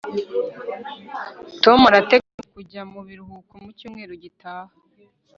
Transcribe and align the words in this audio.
Tom 1.63 1.79
arateganya 1.89 2.45
kujya 2.55 2.81
mu 2.91 3.01
biruhuko 3.07 3.53
mu 3.63 3.69
cyumweru 3.77 4.13
gitaha 4.23 4.71